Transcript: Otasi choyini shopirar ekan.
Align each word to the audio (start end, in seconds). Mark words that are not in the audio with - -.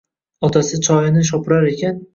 Otasi 0.47 0.81
choyini 0.89 1.27
shopirar 1.31 1.73
ekan. 1.75 2.07